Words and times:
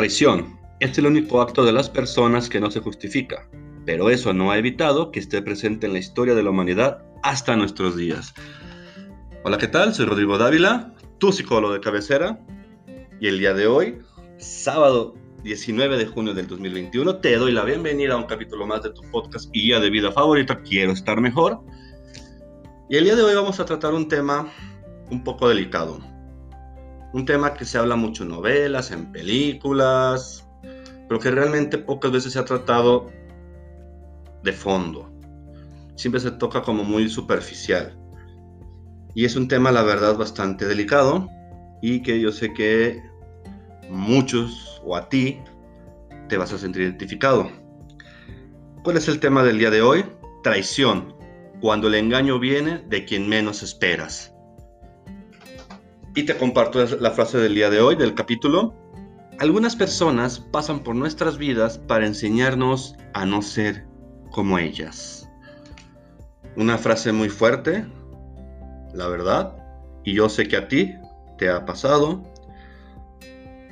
Traición 0.00 0.58
es 0.78 0.96
el 0.96 1.04
único 1.04 1.42
acto 1.42 1.62
de 1.62 1.72
las 1.72 1.90
personas 1.90 2.48
que 2.48 2.58
no 2.58 2.70
se 2.70 2.80
justifica, 2.80 3.46
pero 3.84 4.08
eso 4.08 4.32
no 4.32 4.50
ha 4.50 4.56
evitado 4.56 5.10
que 5.12 5.20
esté 5.20 5.42
presente 5.42 5.86
en 5.86 5.92
la 5.92 5.98
historia 5.98 6.34
de 6.34 6.42
la 6.42 6.48
humanidad 6.48 7.02
hasta 7.22 7.54
nuestros 7.54 7.98
días. 7.98 8.32
Hola, 9.44 9.58
¿qué 9.58 9.68
tal? 9.68 9.92
Soy 9.92 10.06
Rodrigo 10.06 10.38
Dávila, 10.38 10.94
tu 11.18 11.32
psicólogo 11.32 11.74
de 11.74 11.80
cabecera, 11.80 12.40
y 13.20 13.26
el 13.26 13.40
día 13.40 13.52
de 13.52 13.66
hoy, 13.66 13.98
sábado 14.38 15.16
19 15.42 15.98
de 15.98 16.06
junio 16.06 16.32
del 16.32 16.46
2021, 16.46 17.16
te 17.16 17.36
doy 17.36 17.52
la 17.52 17.64
bienvenida 17.64 18.14
a 18.14 18.16
un 18.16 18.24
capítulo 18.24 18.66
más 18.66 18.82
de 18.82 18.94
tu 18.94 19.02
podcast 19.10 19.50
y 19.52 19.64
guía 19.64 19.80
de 19.80 19.90
vida 19.90 20.10
favorita, 20.10 20.62
Quiero 20.62 20.92
estar 20.92 21.20
mejor. 21.20 21.60
Y 22.88 22.96
el 22.96 23.04
día 23.04 23.16
de 23.16 23.22
hoy 23.22 23.34
vamos 23.34 23.60
a 23.60 23.66
tratar 23.66 23.92
un 23.92 24.08
tema 24.08 24.50
un 25.10 25.22
poco 25.22 25.46
delicado. 25.46 26.00
Un 27.12 27.24
tema 27.24 27.54
que 27.54 27.64
se 27.64 27.78
habla 27.78 27.96
mucho 27.96 28.22
en 28.22 28.30
novelas, 28.30 28.90
en 28.90 29.10
películas, 29.10 30.46
pero 31.08 31.18
que 31.20 31.30
realmente 31.30 31.78
pocas 31.78 32.12
veces 32.12 32.32
se 32.32 32.38
ha 32.38 32.44
tratado 32.44 33.10
de 34.42 34.52
fondo. 34.52 35.10
Siempre 35.96 36.20
se 36.20 36.30
toca 36.30 36.62
como 36.62 36.84
muy 36.84 37.08
superficial. 37.08 37.96
Y 39.14 39.24
es 39.24 39.34
un 39.34 39.48
tema, 39.48 39.72
la 39.72 39.82
verdad, 39.82 40.16
bastante 40.16 40.66
delicado 40.66 41.28
y 41.82 42.02
que 42.02 42.20
yo 42.20 42.30
sé 42.30 42.52
que 42.52 43.02
muchos 43.88 44.80
o 44.84 44.96
a 44.96 45.08
ti 45.08 45.40
te 46.28 46.36
vas 46.36 46.52
a 46.52 46.58
sentir 46.58 46.82
identificado. 46.82 47.50
¿Cuál 48.84 48.96
es 48.96 49.08
el 49.08 49.18
tema 49.20 49.42
del 49.42 49.58
día 49.58 49.70
de 49.70 49.82
hoy? 49.82 50.04
Traición, 50.42 51.14
cuando 51.60 51.88
el 51.88 51.96
engaño 51.96 52.38
viene 52.38 52.84
de 52.88 53.04
quien 53.04 53.28
menos 53.28 53.62
esperas. 53.62 54.32
Y 56.14 56.24
te 56.24 56.36
comparto 56.36 56.84
la 56.98 57.12
frase 57.12 57.38
del 57.38 57.54
día 57.54 57.70
de 57.70 57.80
hoy, 57.80 57.94
del 57.94 58.14
capítulo. 58.14 58.74
Algunas 59.38 59.76
personas 59.76 60.40
pasan 60.40 60.80
por 60.80 60.96
nuestras 60.96 61.38
vidas 61.38 61.78
para 61.78 62.04
enseñarnos 62.04 62.96
a 63.14 63.24
no 63.24 63.42
ser 63.42 63.86
como 64.32 64.58
ellas. 64.58 65.28
Una 66.56 66.78
frase 66.78 67.12
muy 67.12 67.28
fuerte, 67.28 67.86
la 68.92 69.06
verdad, 69.06 69.56
y 70.04 70.14
yo 70.14 70.28
sé 70.28 70.48
que 70.48 70.56
a 70.56 70.66
ti 70.66 70.94
te 71.38 71.48
ha 71.48 71.64
pasado, 71.64 72.24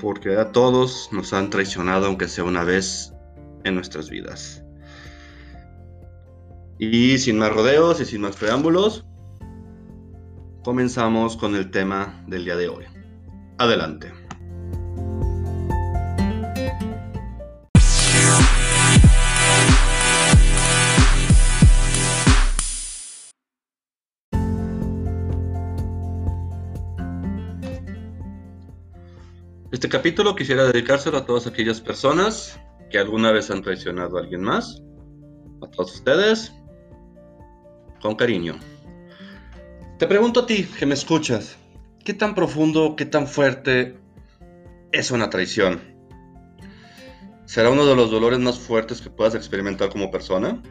porque 0.00 0.36
a 0.36 0.52
todos 0.52 1.08
nos 1.10 1.32
han 1.32 1.50
traicionado, 1.50 2.06
aunque 2.06 2.28
sea 2.28 2.44
una 2.44 2.62
vez 2.62 3.12
en 3.64 3.74
nuestras 3.74 4.10
vidas. 4.10 4.62
Y 6.78 7.18
sin 7.18 7.38
más 7.38 7.52
rodeos 7.52 8.00
y 8.00 8.04
sin 8.04 8.20
más 8.20 8.36
preámbulos, 8.36 9.07
comenzamos 10.68 11.34
con 11.34 11.56
el 11.56 11.70
tema 11.70 12.22
del 12.26 12.44
día 12.44 12.54
de 12.54 12.68
hoy. 12.68 12.84
Adelante. 13.56 14.12
Este 29.72 29.88
capítulo 29.88 30.36
quisiera 30.36 30.64
dedicárselo 30.64 31.16
a 31.16 31.24
todas 31.24 31.46
aquellas 31.46 31.80
personas 31.80 32.60
que 32.90 32.98
alguna 32.98 33.32
vez 33.32 33.50
han 33.50 33.62
traicionado 33.62 34.18
a 34.18 34.20
alguien 34.20 34.42
más. 34.42 34.82
A 35.62 35.70
todos 35.70 35.94
ustedes, 35.94 36.52
con 38.02 38.16
cariño. 38.16 38.60
Te 39.98 40.06
pregunto 40.06 40.40
a 40.40 40.46
ti 40.46 40.62
que 40.78 40.86
me 40.86 40.94
escuchas, 40.94 41.56
¿qué 42.04 42.14
tan 42.14 42.36
profundo, 42.36 42.94
qué 42.94 43.04
tan 43.04 43.26
fuerte 43.26 43.98
es 44.92 45.10
una 45.10 45.28
traición? 45.28 45.80
¿Será 47.46 47.70
uno 47.70 47.84
de 47.84 47.96
los 47.96 48.08
dolores 48.08 48.38
más 48.38 48.60
fuertes 48.60 49.00
que 49.00 49.10
puedas 49.10 49.34
experimentar 49.34 49.88
como 49.88 50.12
persona? 50.12 50.62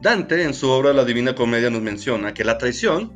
Dante, 0.00 0.44
en 0.44 0.54
su 0.54 0.70
obra 0.70 0.94
La 0.94 1.04
Divina 1.04 1.34
Comedia, 1.34 1.68
nos 1.68 1.82
menciona 1.82 2.32
que 2.32 2.42
la 2.42 2.56
traición 2.56 3.12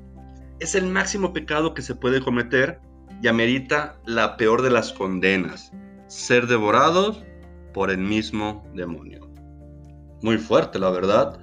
es 0.61 0.75
el 0.75 0.85
máximo 0.85 1.33
pecado 1.33 1.73
que 1.73 1.81
se 1.81 1.95
puede 1.95 2.21
cometer 2.21 2.81
y 3.23 3.29
amerita 3.29 3.99
la 4.05 4.37
peor 4.37 4.61
de 4.61 4.71
las 4.71 4.93
condenas, 4.93 5.73
ser 6.09 6.47
devorados 6.47 7.25
por 7.73 7.91
el 7.91 7.99
mismo 7.99 8.71
demonio. 8.75 9.31
Muy 10.21 10.37
fuerte, 10.37 10.79
la 10.79 10.91
verdad, 10.91 11.41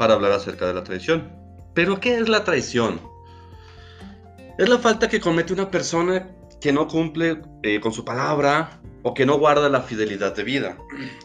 para 0.00 0.14
hablar 0.14 0.32
acerca 0.32 0.66
de 0.66 0.72
la 0.72 0.82
traición. 0.82 1.30
Pero, 1.74 2.00
¿qué 2.00 2.16
es 2.16 2.26
la 2.30 2.42
traición? 2.42 3.02
Es 4.56 4.66
la 4.66 4.78
falta 4.78 5.10
que 5.10 5.20
comete 5.20 5.52
una 5.52 5.70
persona 5.70 6.34
que 6.58 6.72
no 6.72 6.88
cumple 6.88 7.42
eh, 7.62 7.80
con 7.80 7.92
su 7.92 8.02
palabra 8.02 8.80
o 9.02 9.12
que 9.12 9.26
no 9.26 9.38
guarda 9.38 9.68
la 9.68 9.82
fidelidad 9.82 10.34
de 10.34 10.42
vida. 10.42 10.78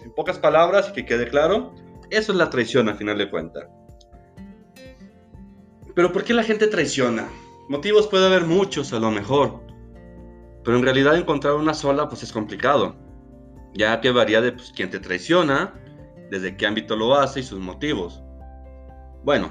En 0.03 0.11
pocas 0.11 0.39
palabras, 0.39 0.91
que 0.91 1.05
quede 1.05 1.29
claro, 1.29 1.73
eso 2.09 2.33
es 2.33 2.37
la 2.37 2.49
traición 2.49 2.89
a 2.89 2.95
final 2.95 3.17
de 3.17 3.29
cuentas. 3.29 3.63
Pero 5.95 6.11
¿por 6.11 6.25
qué 6.25 6.33
la 6.33 6.43
gente 6.43 6.67
traiciona? 6.67 7.29
Motivos 7.69 8.07
puede 8.07 8.25
haber 8.25 8.43
muchos 8.43 8.91
a 8.91 8.99
lo 8.99 9.09
mejor, 9.09 9.61
pero 10.65 10.75
en 10.75 10.83
realidad 10.83 11.15
encontrar 11.15 11.53
una 11.53 11.73
sola 11.73 12.09
pues 12.09 12.23
es 12.23 12.33
complicado, 12.33 12.97
ya 13.73 14.01
que 14.01 14.11
varía 14.11 14.41
de 14.41 14.51
pues, 14.51 14.73
quién 14.75 14.89
te 14.89 14.99
traiciona, 14.99 15.73
desde 16.29 16.57
qué 16.57 16.67
ámbito 16.67 16.97
lo 16.97 17.15
hace 17.15 17.39
y 17.39 17.43
sus 17.43 17.61
motivos. 17.61 18.24
Bueno, 19.25 19.49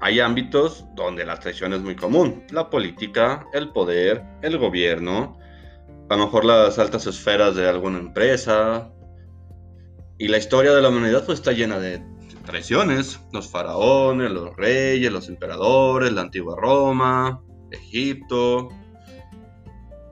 hay 0.00 0.18
ámbitos 0.18 0.84
donde 0.96 1.24
la 1.24 1.38
traición 1.38 1.72
es 1.74 1.80
muy 1.80 1.94
común, 1.94 2.42
la 2.50 2.70
política, 2.70 3.46
el 3.52 3.70
poder, 3.70 4.24
el 4.42 4.58
gobierno, 4.58 5.38
a 6.10 6.16
lo 6.16 6.24
mejor 6.24 6.44
las 6.44 6.76
altas 6.80 7.06
esferas 7.06 7.54
de 7.54 7.68
alguna 7.68 8.00
empresa, 8.00 8.90
y 10.18 10.26
la 10.26 10.38
historia 10.38 10.72
de 10.74 10.82
la 10.82 10.88
humanidad 10.88 11.24
pues 11.24 11.38
está 11.38 11.52
llena 11.52 11.78
de 11.78 12.02
traiciones, 12.44 13.20
los 13.32 13.48
faraones, 13.48 14.32
los 14.32 14.56
reyes, 14.56 15.12
los 15.12 15.28
emperadores, 15.28 16.12
la 16.12 16.22
antigua 16.22 16.56
Roma, 16.58 17.40
Egipto, 17.70 18.70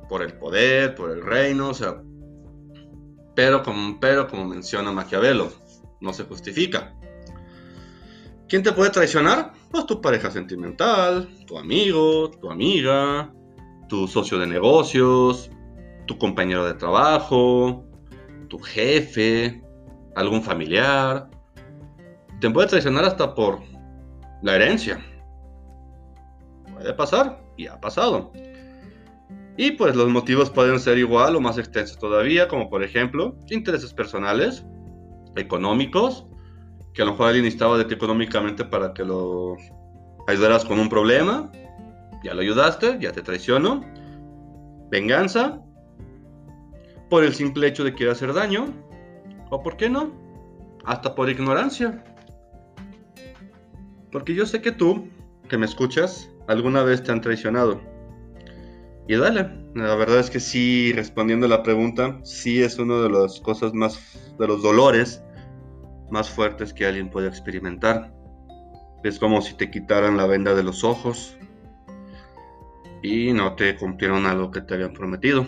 por 0.09 0.23
el 0.23 0.35
poder, 0.35 0.95
por 0.95 1.11
el 1.11 1.25
reino, 1.25 1.73
pero 3.35 3.65
como 3.65 4.45
menciona 4.47 4.93
Maquiavelo, 4.93 5.51
no 6.01 6.13
se 6.13 6.23
justifica. 6.23 6.95
¿Quién 8.53 8.63
te 8.63 8.73
puede 8.73 8.91
traicionar? 8.91 9.55
Pues 9.71 9.87
tu 9.87 10.03
pareja 10.03 10.31
sentimental, 10.31 11.27
tu 11.47 11.57
amigo, 11.57 12.31
tu 12.33 12.51
amiga, 12.51 13.33
tu 13.89 14.07
socio 14.07 14.39
de 14.39 14.47
negocios, 14.47 15.51
tu 16.07 16.19
compañero 16.19 16.67
de 16.67 16.75
trabajo, 16.75 17.83
tu 18.49 18.59
jefe, 18.59 19.65
algún 20.17 20.43
familiar, 20.43 21.31
te 22.43 22.51
puede 22.51 22.69
traicionar 22.69 23.07
hasta 23.07 23.35
por 23.35 23.61
la 24.43 24.57
herencia. 24.57 25.03
Puede 26.75 26.93
pasar 26.93 27.43
y 27.57 27.69
ha 27.69 27.81
pasado. 27.81 28.35
Y 29.57 29.71
pues 29.71 29.97
los 29.97 30.11
motivos 30.11 30.51
pueden 30.51 30.79
ser 30.79 30.99
igual 30.99 31.37
o 31.37 31.41
más 31.41 31.57
extensos 31.57 31.99
todavía, 31.99 32.49
como 32.49 32.69
por 32.69 32.85
ejemplo 32.85 33.35
intereses 33.49 33.95
personales, 33.95 34.63
económicos, 35.37 36.27
que 36.95 37.03
a 37.03 37.05
lo 37.05 37.13
mejor 37.13 37.29
alguien 37.29 37.45
necesitaba 37.45 37.79
de 37.79 37.85
ti 37.85 37.95
económicamente 37.95 38.65
para 38.65 38.93
que 38.93 39.05
lo 39.05 39.57
ayudaras 40.27 40.65
con 40.65 40.79
un 40.79 40.89
problema, 40.89 41.51
ya 42.23 42.35
lo 42.35 42.41
ayudaste, 42.41 42.99
ya 43.01 43.13
te 43.13 43.23
traicionó. 43.23 43.85
Venganza, 44.91 45.63
por 47.09 47.25
el 47.25 47.35
simple 47.35 47.67
hecho 47.67 47.85
de 47.85 47.95
querer 47.95 48.13
hacer 48.13 48.33
daño, 48.35 48.67
o 49.51 49.63
por 49.63 49.77
qué 49.77 49.89
no, 49.89 50.13
hasta 50.85 51.15
por 51.15 51.31
ignorancia. 51.31 52.05
Porque 54.11 54.35
yo 54.35 54.45
sé 54.45 54.61
que 54.61 54.73
tú, 54.73 55.09
que 55.49 55.57
me 55.57 55.65
escuchas, 55.65 56.31
alguna 56.47 56.83
vez 56.83 57.03
te 57.03 57.13
han 57.13 57.23
traicionado. 57.23 57.81
Y 59.09 59.17
dale, 59.17 59.51
la 59.75 59.95
verdad 59.97 60.21
es 60.21 60.31
que 60.31 60.41
sí, 60.41 60.93
respondiendo 60.93 61.47
a 61.47 61.49
la 61.49 61.63
pregunta, 61.63 62.21
sí 62.23 62.63
es 62.63 62.79
uno 62.79 63.03
de 63.03 63.11
las 63.11 63.41
cosas 63.41 63.73
más, 63.73 64.35
de 64.39 64.47
los 64.47 64.63
dolores 64.63 65.23
más 66.13 66.31
fuertes 66.31 66.73
que 66.73 66.87
alguien 66.87 67.11
puede 67.11 67.27
experimentar. 67.27 68.13
Es 69.03 69.19
como 69.19 69.43
si 69.43 69.55
te 69.55 69.71
quitaran 69.71 70.17
la 70.17 70.27
venda 70.27 70.55
de 70.55 70.63
los 70.63 70.85
ojos 70.85 71.37
y 73.03 73.33
no 73.33 73.57
te 73.57 73.75
cumplieron 73.77 74.27
algo 74.27 74.51
que 74.51 74.61
te 74.61 74.75
habían 74.75 74.93
prometido. 74.93 75.47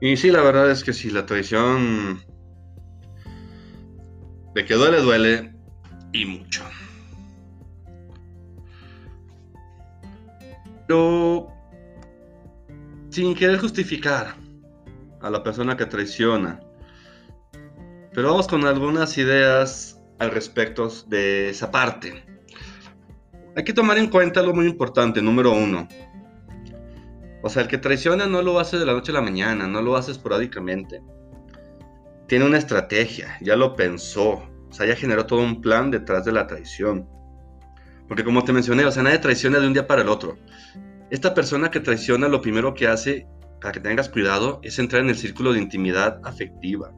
Y 0.00 0.16
sí, 0.16 0.30
la 0.30 0.42
verdad 0.42 0.70
es 0.70 0.84
que 0.84 0.92
si 0.92 1.10
la 1.10 1.26
traición 1.26 2.22
de 4.54 4.64
que 4.64 4.74
duele, 4.74 5.00
duele, 5.02 5.52
y 6.12 6.24
mucho. 6.24 6.64
Pero 10.86 11.48
sin 13.10 13.34
querer 13.34 13.58
justificar 13.58 14.34
a 15.20 15.30
la 15.30 15.42
persona 15.42 15.76
que 15.76 15.86
traiciona. 15.86 16.60
Pero 18.14 18.28
vamos 18.28 18.46
con 18.46 18.64
algunas 18.64 19.18
ideas 19.18 20.00
al 20.20 20.30
respecto 20.30 20.88
de 21.08 21.50
esa 21.50 21.72
parte. 21.72 22.24
Hay 23.56 23.64
que 23.64 23.72
tomar 23.72 23.98
en 23.98 24.08
cuenta 24.08 24.38
algo 24.38 24.54
muy 24.54 24.66
importante, 24.66 25.20
número 25.20 25.52
uno. 25.52 25.88
O 27.42 27.50
sea, 27.50 27.62
el 27.62 27.68
que 27.68 27.78
traiciona 27.78 28.26
no 28.26 28.40
lo 28.40 28.60
hace 28.60 28.78
de 28.78 28.86
la 28.86 28.92
noche 28.92 29.10
a 29.10 29.16
la 29.16 29.20
mañana, 29.20 29.66
no 29.66 29.82
lo 29.82 29.96
hace 29.96 30.12
esporádicamente. 30.12 31.02
Tiene 32.28 32.44
una 32.46 32.58
estrategia, 32.58 33.36
ya 33.40 33.56
lo 33.56 33.74
pensó, 33.74 34.44
o 34.70 34.72
sea, 34.72 34.86
ya 34.86 34.96
generó 34.96 35.26
todo 35.26 35.40
un 35.40 35.60
plan 35.60 35.90
detrás 35.90 36.24
de 36.24 36.32
la 36.32 36.46
traición. 36.46 37.08
Porque 38.08 38.24
como 38.24 38.44
te 38.44 38.52
mencioné, 38.52 38.84
o 38.84 38.92
sea, 38.92 39.02
nadie 39.02 39.18
traiciona 39.18 39.58
de 39.58 39.66
un 39.66 39.72
día 39.72 39.86
para 39.86 40.02
el 40.02 40.08
otro. 40.08 40.38
Esta 41.10 41.34
persona 41.34 41.70
que 41.70 41.80
traiciona 41.80 42.28
lo 42.28 42.40
primero 42.40 42.74
que 42.74 42.86
hace, 42.86 43.26
para 43.60 43.72
que 43.72 43.80
tengas 43.80 44.08
cuidado, 44.08 44.60
es 44.62 44.78
entrar 44.78 45.02
en 45.02 45.10
el 45.10 45.16
círculo 45.16 45.52
de 45.52 45.60
intimidad 45.60 46.20
afectiva. 46.24 46.92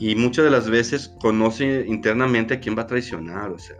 Y 0.00 0.14
muchas 0.14 0.46
de 0.46 0.50
las 0.50 0.68
veces 0.68 1.14
conoce 1.20 1.84
internamente 1.86 2.54
a 2.54 2.60
quién 2.60 2.76
va 2.76 2.82
a 2.82 2.86
traicionar, 2.86 3.50
o 3.50 3.58
sea, 3.58 3.76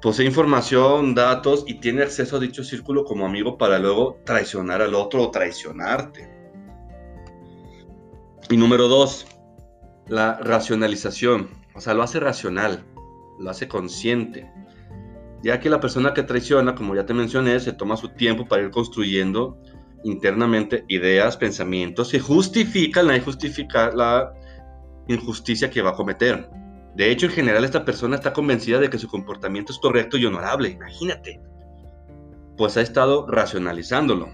posee 0.00 0.26
información, 0.26 1.12
datos 1.12 1.64
y 1.66 1.74
tiene 1.74 2.02
acceso 2.02 2.36
a 2.36 2.40
dicho 2.40 2.62
círculo 2.62 3.04
como 3.04 3.26
amigo 3.26 3.58
para 3.58 3.80
luego 3.80 4.20
traicionar 4.24 4.80
al 4.80 4.94
otro 4.94 5.24
o 5.24 5.30
traicionarte. 5.32 6.30
Y 8.48 8.56
número 8.56 8.86
dos, 8.86 9.26
la 10.06 10.38
racionalización. 10.38 11.50
O 11.74 11.80
sea, 11.80 11.94
lo 11.94 12.04
hace 12.04 12.20
racional, 12.20 12.84
lo 13.40 13.50
hace 13.50 13.66
consciente. 13.66 14.48
Ya 15.42 15.58
que 15.58 15.68
la 15.68 15.80
persona 15.80 16.14
que 16.14 16.22
traiciona, 16.22 16.76
como 16.76 16.94
ya 16.94 17.06
te 17.06 17.12
mencioné, 17.12 17.58
se 17.58 17.72
toma 17.72 17.96
su 17.96 18.10
tiempo 18.10 18.46
para 18.46 18.62
ir 18.62 18.70
construyendo 18.70 19.60
internamente 20.04 20.84
ideas, 20.88 21.36
pensamientos, 21.36 22.14
y 22.14 22.18
justifica 22.18 23.02
la, 23.02 23.20
la 23.94 24.32
injusticia 25.08 25.70
que 25.70 25.82
va 25.82 25.90
a 25.90 25.94
cometer. 25.94 26.48
De 26.94 27.10
hecho, 27.10 27.26
en 27.26 27.32
general 27.32 27.64
esta 27.64 27.84
persona 27.84 28.16
está 28.16 28.32
convencida 28.32 28.80
de 28.80 28.90
que 28.90 28.98
su 28.98 29.08
comportamiento 29.08 29.72
es 29.72 29.78
correcto 29.78 30.16
y 30.16 30.26
honorable, 30.26 30.70
imagínate. 30.70 31.40
Pues 32.56 32.76
ha 32.76 32.80
estado 32.80 33.26
racionalizándolo. 33.28 34.28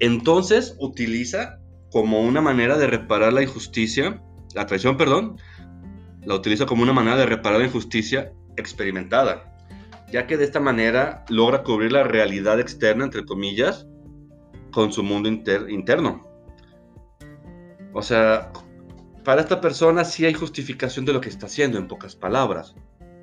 Entonces 0.00 0.76
utiliza 0.78 1.60
como 1.90 2.20
una 2.20 2.40
manera 2.40 2.76
de 2.78 2.86
reparar 2.86 3.32
la 3.32 3.42
injusticia, 3.42 4.22
la 4.54 4.66
traición, 4.66 4.96
perdón, 4.96 5.36
la 6.24 6.34
utiliza 6.34 6.66
como 6.66 6.82
una 6.82 6.92
manera 6.92 7.16
de 7.16 7.26
reparar 7.26 7.60
la 7.60 7.66
injusticia 7.66 8.32
experimentada, 8.56 9.56
ya 10.10 10.26
que 10.26 10.36
de 10.36 10.44
esta 10.44 10.60
manera 10.60 11.24
logra 11.28 11.62
cubrir 11.62 11.92
la 11.92 12.02
realidad 12.02 12.60
externa, 12.60 13.04
entre 13.04 13.24
comillas, 13.24 13.86
con 14.70 14.92
su 14.92 15.02
mundo 15.02 15.28
interno. 15.28 16.26
O 17.92 18.02
sea, 18.02 18.52
para 19.24 19.40
esta 19.40 19.60
persona 19.60 20.04
sí 20.04 20.24
hay 20.24 20.34
justificación 20.34 21.04
de 21.04 21.12
lo 21.12 21.20
que 21.20 21.28
está 21.28 21.46
haciendo, 21.46 21.78
en 21.78 21.88
pocas 21.88 22.16
palabras. 22.16 22.74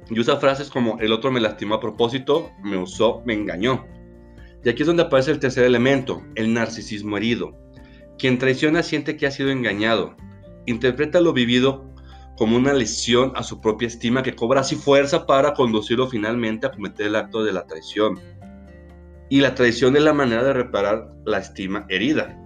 Y 0.09 0.19
usa 0.19 0.37
frases 0.37 0.69
como 0.69 0.99
el 0.99 1.11
otro 1.11 1.31
me 1.31 1.39
lastimó 1.39 1.75
a 1.75 1.79
propósito, 1.79 2.51
me 2.63 2.77
usó, 2.77 3.23
me 3.25 3.33
engañó. 3.33 3.85
Y 4.63 4.69
aquí 4.69 4.83
es 4.83 4.87
donde 4.87 5.03
aparece 5.03 5.31
el 5.31 5.39
tercer 5.39 5.63
elemento, 5.63 6.23
el 6.35 6.53
narcisismo 6.53 7.17
herido. 7.17 7.55
Quien 8.17 8.37
traiciona 8.37 8.83
siente 8.83 9.17
que 9.17 9.27
ha 9.27 9.31
sido 9.31 9.49
engañado. 9.49 10.15
Interpreta 10.65 11.21
lo 11.21 11.33
vivido 11.33 11.91
como 12.37 12.57
una 12.57 12.73
lesión 12.73 13.31
a 13.35 13.43
su 13.43 13.61
propia 13.61 13.87
estima 13.87 14.23
que 14.23 14.35
cobra 14.35 14.61
así 14.61 14.75
fuerza 14.75 15.25
para 15.25 15.53
conducirlo 15.53 16.07
finalmente 16.07 16.67
a 16.67 16.71
cometer 16.71 17.07
el 17.07 17.15
acto 17.15 17.43
de 17.43 17.53
la 17.53 17.65
traición. 17.65 18.19
Y 19.29 19.41
la 19.41 19.55
traición 19.55 19.95
es 19.95 20.03
la 20.03 20.13
manera 20.13 20.43
de 20.43 20.53
reparar 20.53 21.09
la 21.25 21.39
estima 21.39 21.85
herida 21.89 22.39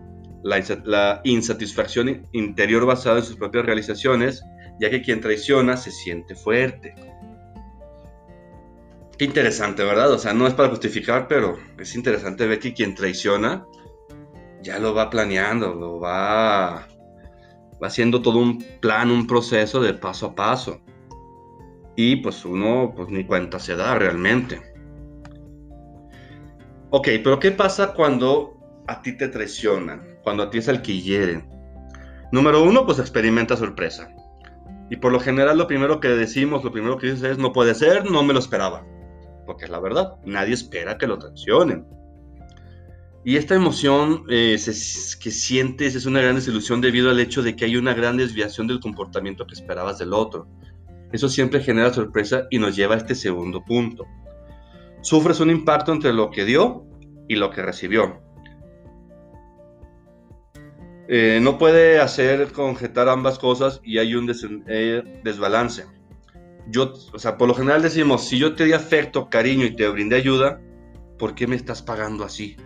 la, 0.43 1.21
insatisfacción 1.23 2.27
interior 2.31 2.85
basada 2.85 3.19
en 3.19 3.25
sus 3.25 3.35
propias 3.35 3.65
realizaciones, 3.65 4.43
ya 4.79 4.89
que 4.89 5.01
quien 5.01 5.21
traiciona 5.21 5.77
se 5.77 5.91
siente 5.91 6.35
fuerte. 6.35 6.95
Qué 9.17 9.25
interesante, 9.25 9.83
¿verdad? 9.83 10.11
O 10.11 10.17
sea, 10.17 10.33
no 10.33 10.47
es 10.47 10.53
para 10.53 10.69
justificar, 10.69 11.27
pero 11.27 11.57
es 11.77 11.93
interesante 11.95 12.47
ver 12.47 12.59
que 12.59 12.73
quien 12.73 12.95
traiciona 12.95 13.65
ya 14.61 14.79
lo 14.79 14.93
va 14.93 15.09
planeando, 15.09 15.73
lo 15.73 15.99
va, 15.99 16.87
va 17.81 17.87
haciendo 17.87 18.21
todo 18.21 18.39
un 18.39 18.63
plan, 18.79 19.11
un 19.11 19.27
proceso 19.27 19.81
de 19.81 19.93
paso 19.93 20.27
a 20.27 20.35
paso. 20.35 20.79
Y 21.97 22.17
pues 22.17 22.45
uno 22.45 22.93
pues 22.95 23.09
ni 23.09 23.25
cuenta 23.25 23.59
se 23.59 23.75
da 23.75 23.95
realmente. 23.95 24.61
Ok, 26.91 27.07
pero 27.23 27.39
¿qué 27.39 27.51
pasa 27.51 27.93
cuando 27.93 28.57
a 28.87 29.01
ti 29.01 29.17
te 29.17 29.27
traicionan? 29.27 30.09
cuando 30.23 30.43
a 30.43 30.49
ti 30.49 30.59
es 30.59 30.67
el 30.67 30.81
que 30.81 31.01
hieren. 31.01 31.49
Número 32.31 32.63
uno, 32.63 32.85
pues 32.85 32.99
experimenta 32.99 33.57
sorpresa. 33.57 34.13
Y 34.89 34.97
por 34.97 35.11
lo 35.11 35.19
general 35.19 35.57
lo 35.57 35.67
primero 35.67 35.99
que 35.99 36.09
decimos, 36.09 36.63
lo 36.63 36.71
primero 36.71 36.97
que 36.97 37.07
dices 37.07 37.23
es, 37.23 37.37
no 37.37 37.53
puede 37.53 37.75
ser, 37.75 38.09
no 38.09 38.23
me 38.23 38.33
lo 38.33 38.39
esperaba. 38.39 38.85
Porque 39.45 39.65
es 39.65 39.71
la 39.71 39.79
verdad, 39.79 40.17
nadie 40.25 40.53
espera 40.53 40.97
que 40.97 41.07
lo 41.07 41.17
traicionen. 41.17 41.87
Y 43.25 43.37
esta 43.37 43.55
emoción 43.55 44.23
eh, 44.29 44.57
que 44.63 45.31
sientes 45.31 45.95
es 45.95 46.05
una 46.05 46.21
gran 46.21 46.35
desilusión 46.35 46.79
debido 46.79 47.09
al 47.09 47.19
hecho 47.19 47.41
de 47.41 47.55
que 47.55 47.65
hay 47.65 47.75
una 47.75 47.93
gran 47.93 48.17
desviación 48.17 48.67
del 48.67 48.79
comportamiento 48.79 49.45
que 49.45 49.55
esperabas 49.55 49.97
del 49.97 50.13
otro. 50.13 50.47
Eso 51.11 51.27
siempre 51.27 51.61
genera 51.61 51.93
sorpresa 51.93 52.47
y 52.49 52.59
nos 52.59 52.75
lleva 52.75 52.95
a 52.95 52.97
este 52.99 53.15
segundo 53.15 53.63
punto. 53.65 54.05
Sufres 55.01 55.39
un 55.39 55.49
impacto 55.49 55.91
entre 55.91 56.13
lo 56.13 56.29
que 56.31 56.45
dio 56.45 56.85
y 57.27 57.35
lo 57.35 57.51
que 57.51 57.61
recibió. 57.61 58.21
Eh, 61.07 61.39
no 61.41 61.57
puede 61.57 61.99
hacer 61.99 62.51
conjetar 62.51 63.09
ambas 63.09 63.39
cosas 63.39 63.81
y 63.83 63.97
hay 63.97 64.13
un 64.13 64.31
eh, 64.67 65.21
desbalance. 65.23 65.85
Yo, 66.67 66.93
o 67.13 67.17
sea, 67.17 67.35
por 67.35 67.47
lo 67.47 67.55
general 67.55 67.81
decimos, 67.81 68.27
si 68.27 68.37
yo 68.37 68.53
te 68.53 68.65
di 68.65 68.73
afecto, 68.73 69.27
cariño 69.27 69.65
y 69.65 69.75
te 69.75 69.87
brindé 69.87 70.17
ayuda, 70.17 70.61
¿por 71.17 71.33
qué 71.33 71.47
me 71.47 71.55
estás 71.55 71.81
pagando 71.81 72.23
así? 72.23 72.57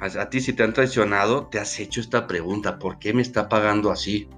A, 0.00 0.30
ti 0.30 0.40
si 0.40 0.52
te 0.54 0.62
han 0.62 0.72
traicionado, 0.72 1.48
te 1.48 1.58
has 1.58 1.78
hecho 1.78 2.00
esta 2.00 2.26
pregunta, 2.26 2.78
¿por 2.78 2.98
qué 2.98 3.12
me 3.12 3.20
está 3.20 3.48
pagando 3.48 3.90
así? 3.90 4.28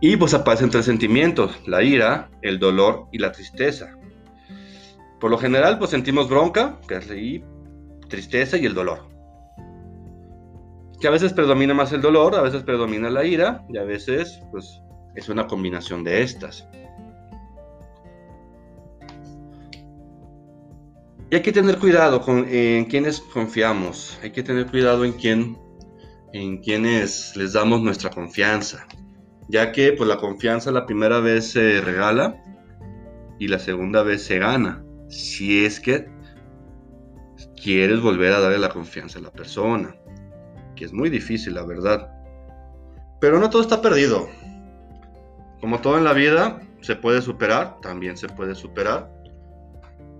Y 0.00 0.16
pues 0.16 0.34
aparecen 0.34 0.70
tres 0.70 0.84
sentimientos, 0.84 1.58
la 1.66 1.82
ira, 1.82 2.30
el 2.42 2.58
dolor 2.58 3.08
y 3.10 3.18
la 3.18 3.32
tristeza. 3.32 3.96
Por 5.22 5.30
lo 5.30 5.38
general, 5.38 5.78
pues 5.78 5.92
sentimos 5.92 6.28
bronca, 6.28 6.80
tristeza 8.08 8.56
y 8.56 8.66
el 8.66 8.74
dolor. 8.74 9.08
Que 11.00 11.06
a 11.06 11.12
veces 11.12 11.32
predomina 11.32 11.74
más 11.74 11.92
el 11.92 12.02
dolor, 12.02 12.34
a 12.34 12.42
veces 12.42 12.64
predomina 12.64 13.08
la 13.08 13.24
ira 13.24 13.64
y 13.68 13.78
a 13.78 13.84
veces 13.84 14.42
pues 14.50 14.82
es 15.14 15.28
una 15.28 15.46
combinación 15.46 16.02
de 16.02 16.22
estas. 16.22 16.66
Y 21.30 21.36
hay 21.36 21.42
que 21.42 21.52
tener 21.52 21.78
cuidado 21.78 22.20
con 22.20 22.44
en 22.48 22.86
quienes 22.86 23.20
confiamos, 23.20 24.18
hay 24.24 24.32
que 24.32 24.42
tener 24.42 24.66
cuidado 24.66 25.04
en 25.04 25.12
quién 25.12 25.56
en 26.32 26.58
quienes 26.58 27.36
les 27.36 27.52
damos 27.52 27.80
nuestra 27.80 28.10
confianza, 28.10 28.88
ya 29.48 29.70
que 29.70 29.92
pues 29.92 30.08
la 30.08 30.16
confianza 30.16 30.72
la 30.72 30.84
primera 30.84 31.20
vez 31.20 31.52
se 31.52 31.80
regala 31.80 32.42
y 33.38 33.46
la 33.46 33.60
segunda 33.60 34.02
vez 34.02 34.24
se 34.24 34.40
gana, 34.40 34.82
si 35.12 35.64
es 35.64 35.78
que 35.78 36.08
quieres 37.62 38.00
volver 38.00 38.32
a 38.32 38.40
darle 38.40 38.58
la 38.58 38.70
confianza 38.70 39.20
a 39.20 39.22
la 39.22 39.30
persona 39.30 39.94
es 40.84 40.92
muy 40.92 41.10
difícil, 41.10 41.54
la 41.54 41.64
verdad. 41.64 42.10
Pero 43.20 43.38
no 43.38 43.50
todo 43.50 43.62
está 43.62 43.80
perdido. 43.80 44.28
Como 45.60 45.80
todo 45.80 45.96
en 45.96 46.04
la 46.04 46.12
vida, 46.12 46.60
se 46.80 46.96
puede 46.96 47.22
superar, 47.22 47.80
también 47.80 48.16
se 48.16 48.28
puede 48.28 48.54
superar. 48.54 49.10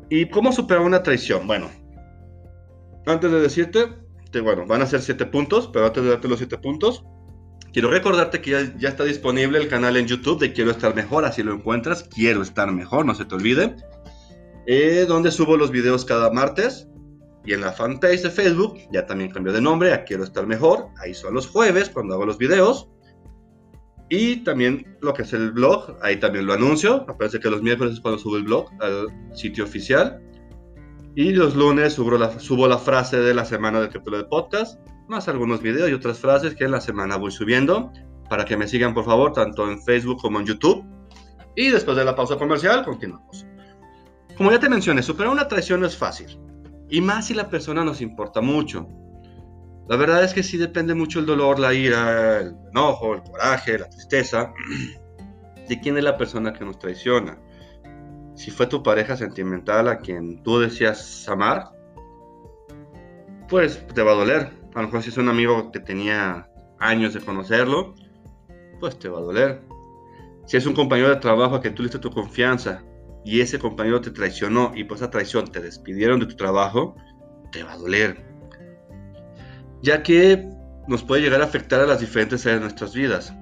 ¿Y 0.08 0.28
cómo 0.28 0.52
superar 0.52 0.82
una 0.82 1.02
traición? 1.02 1.46
Bueno, 1.46 1.70
antes 3.06 3.30
de 3.30 3.40
decirte, 3.40 3.86
te, 4.30 4.40
bueno, 4.40 4.66
van 4.66 4.82
a 4.82 4.86
ser 4.86 5.00
siete 5.02 5.26
puntos, 5.26 5.68
pero 5.72 5.86
antes 5.86 6.04
de 6.04 6.10
darte 6.10 6.28
los 6.28 6.38
siete 6.38 6.58
puntos, 6.58 7.04
quiero 7.72 7.90
recordarte 7.90 8.40
que 8.40 8.50
ya, 8.50 8.76
ya, 8.76 8.88
está 8.90 9.04
disponible 9.04 9.58
el 9.58 9.68
canal 9.68 9.96
en 9.96 10.06
YouTube 10.06 10.38
de 10.38 10.52
Quiero 10.52 10.70
Estar 10.70 10.94
Mejor, 10.94 11.24
así 11.24 11.42
lo 11.42 11.54
encuentras, 11.54 12.04
Quiero 12.04 12.42
Estar 12.42 12.70
Mejor, 12.70 13.04
no 13.04 13.14
se 13.14 13.24
te 13.24 13.34
olvide, 13.34 13.74
eh, 14.66 15.04
donde 15.06 15.30
subo 15.30 15.56
los 15.56 15.70
videos 15.70 16.04
cada 16.04 16.30
martes. 16.30 16.88
Y 17.44 17.54
en 17.54 17.60
la 17.60 17.72
fanpage 17.72 18.22
de 18.22 18.30
Facebook 18.30 18.78
ya 18.92 19.04
también 19.04 19.30
cambió 19.30 19.52
de 19.52 19.60
nombre 19.60 19.92
a 19.92 20.04
Quiero 20.04 20.22
Estar 20.22 20.46
Mejor. 20.46 20.86
Ahí 21.00 21.12
son 21.12 21.34
los 21.34 21.48
jueves 21.48 21.88
cuando 21.88 22.14
hago 22.14 22.24
los 22.24 22.38
videos. 22.38 22.88
Y 24.08 24.44
también 24.44 24.96
lo 25.00 25.14
que 25.14 25.22
es 25.22 25.32
el 25.32 25.52
blog, 25.52 25.96
ahí 26.02 26.16
también 26.20 26.46
lo 26.46 26.52
anuncio. 26.52 27.04
Me 27.08 27.14
parece 27.14 27.40
que 27.40 27.50
los 27.50 27.62
miércoles 27.62 27.94
es 27.94 28.00
cuando 28.00 28.18
subo 28.18 28.36
el 28.36 28.44
blog 28.44 28.66
al 28.80 29.06
sitio 29.34 29.64
oficial. 29.64 30.22
Y 31.14 31.32
los 31.32 31.56
lunes 31.56 31.94
subo 31.94 32.16
la, 32.16 32.38
subo 32.38 32.68
la 32.68 32.78
frase 32.78 33.18
de 33.18 33.34
la 33.34 33.44
semana 33.44 33.80
del 33.80 33.88
capítulo 33.88 34.18
de 34.18 34.24
podcast, 34.24 34.78
más 35.08 35.28
algunos 35.28 35.60
videos 35.60 35.90
y 35.90 35.92
otras 35.92 36.18
frases 36.18 36.54
que 36.54 36.64
en 36.64 36.70
la 36.70 36.80
semana 36.80 37.16
voy 37.16 37.32
subiendo. 37.32 37.90
Para 38.30 38.44
que 38.44 38.56
me 38.56 38.68
sigan, 38.68 38.94
por 38.94 39.04
favor, 39.04 39.32
tanto 39.32 39.70
en 39.70 39.82
Facebook 39.82 40.20
como 40.22 40.40
en 40.40 40.46
YouTube. 40.46 40.84
Y 41.56 41.68
después 41.68 41.96
de 41.96 42.04
la 42.04 42.14
pausa 42.14 42.36
comercial, 42.36 42.84
continuamos. 42.84 43.46
Como 44.36 44.50
ya 44.50 44.58
te 44.58 44.68
mencioné, 44.68 45.02
superar 45.02 45.32
una 45.32 45.48
traición 45.48 45.80
no 45.80 45.86
es 45.86 45.96
fácil. 45.96 46.38
Y 46.88 47.00
más 47.00 47.26
si 47.26 47.34
la 47.34 47.48
persona 47.48 47.84
nos 47.84 48.00
importa 48.00 48.40
mucho. 48.40 48.88
La 49.88 49.96
verdad 49.96 50.24
es 50.24 50.32
que 50.32 50.42
sí 50.42 50.56
depende 50.56 50.94
mucho 50.94 51.18
el 51.18 51.26
dolor, 51.26 51.58
la 51.58 51.74
ira, 51.74 52.40
el 52.40 52.56
enojo, 52.70 53.14
el 53.14 53.22
coraje, 53.22 53.78
la 53.78 53.88
tristeza, 53.88 54.52
de 55.68 55.80
quién 55.80 55.96
es 55.96 56.04
la 56.04 56.16
persona 56.16 56.52
que 56.52 56.64
nos 56.64 56.78
traiciona. 56.78 57.38
Si 58.34 58.50
fue 58.50 58.66
tu 58.66 58.82
pareja 58.82 59.16
sentimental 59.16 59.88
a 59.88 59.98
quien 59.98 60.42
tú 60.42 60.58
decías 60.58 61.28
amar, 61.28 61.70
pues 63.48 63.86
te 63.88 64.02
va 64.02 64.12
a 64.12 64.16
doler. 64.16 64.50
A 64.74 64.80
lo 64.80 64.86
mejor 64.86 65.02
si 65.02 65.10
es 65.10 65.18
un 65.18 65.28
amigo 65.28 65.70
que 65.70 65.80
tenía 65.80 66.48
años 66.78 67.12
de 67.12 67.20
conocerlo, 67.20 67.94
pues 68.80 68.98
te 68.98 69.08
va 69.08 69.18
a 69.18 69.22
doler. 69.22 69.62
Si 70.46 70.56
es 70.56 70.66
un 70.66 70.74
compañero 70.74 71.10
de 71.10 71.16
trabajo 71.16 71.56
a 71.56 71.60
que 71.60 71.70
tú 71.70 71.82
le 71.82 71.88
diste 71.88 71.98
tu 71.98 72.10
confianza 72.10 72.82
y 73.24 73.40
ese 73.40 73.58
compañero 73.58 74.00
te 74.00 74.10
traicionó 74.10 74.72
y 74.74 74.84
por 74.84 74.96
esa 74.96 75.10
traición 75.10 75.46
te 75.50 75.60
despidieron 75.60 76.20
de 76.20 76.26
tu 76.26 76.36
trabajo, 76.36 76.96
te 77.50 77.62
va 77.62 77.72
a 77.72 77.76
doler. 77.76 78.24
Ya 79.82 80.02
que 80.02 80.48
nos 80.88 81.02
puede 81.02 81.22
llegar 81.22 81.40
a 81.40 81.44
afectar 81.44 81.80
a 81.80 81.86
las 81.86 82.00
diferentes 82.00 82.44
áreas 82.46 82.60
de 82.60 82.64
nuestras 82.64 82.94
vidas. 82.94 83.32